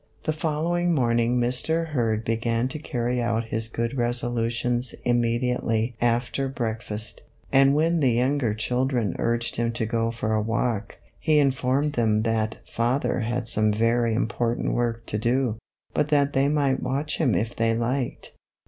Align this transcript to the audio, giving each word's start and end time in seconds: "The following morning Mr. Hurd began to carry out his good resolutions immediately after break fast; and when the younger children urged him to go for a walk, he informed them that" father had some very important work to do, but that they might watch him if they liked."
"The 0.23 0.33
following 0.33 0.95
morning 0.95 1.39
Mr. 1.39 1.89
Hurd 1.89 2.25
began 2.25 2.67
to 2.69 2.79
carry 2.79 3.21
out 3.21 3.43
his 3.49 3.67
good 3.67 3.95
resolutions 3.97 4.95
immediately 5.05 5.95
after 6.01 6.47
break 6.49 6.81
fast; 6.81 7.21
and 7.51 7.75
when 7.75 7.99
the 7.99 8.09
younger 8.13 8.55
children 8.55 9.15
urged 9.19 9.57
him 9.57 9.71
to 9.73 9.85
go 9.85 10.09
for 10.09 10.33
a 10.33 10.41
walk, 10.41 10.97
he 11.19 11.37
informed 11.37 11.93
them 11.93 12.23
that" 12.23 12.55
father 12.67 13.19
had 13.19 13.47
some 13.47 13.71
very 13.71 14.15
important 14.15 14.73
work 14.73 15.05
to 15.05 15.19
do, 15.19 15.57
but 15.93 16.07
that 16.07 16.33
they 16.33 16.47
might 16.49 16.81
watch 16.81 17.19
him 17.19 17.35
if 17.35 17.55
they 17.55 17.75
liked." 17.77 18.31